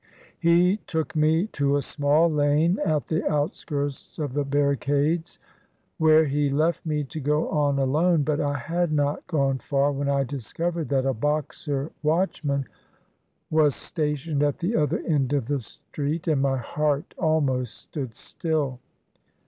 [0.39, 5.37] He took me to a small lane at the outskirts of the bar ricades,
[5.99, 10.09] where he left me to go on alone; but I had not gone far when
[10.09, 12.65] I discovered that a Boxer watchman
[13.51, 18.79] was stationed at the other end of the street and my heart almost stood still.